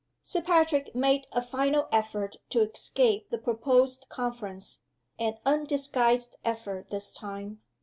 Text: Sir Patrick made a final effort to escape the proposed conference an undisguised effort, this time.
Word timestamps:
Sir 0.23 0.41
Patrick 0.41 0.95
made 0.95 1.27
a 1.31 1.43
final 1.43 1.87
effort 1.91 2.37
to 2.49 2.61
escape 2.61 3.29
the 3.29 3.37
proposed 3.37 4.07
conference 4.09 4.79
an 5.19 5.37
undisguised 5.45 6.37
effort, 6.43 6.87
this 6.89 7.13
time. 7.13 7.61